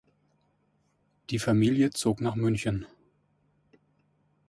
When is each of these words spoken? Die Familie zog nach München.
Die 1.29 1.37
Familie 1.37 1.91
zog 1.91 2.21
nach 2.21 2.33
München. 2.33 2.87